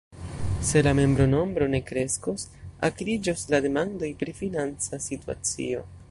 [0.67, 2.47] Se la membronombro ne kreskos,
[2.89, 5.87] akriĝos la demandoj pri financa situacio.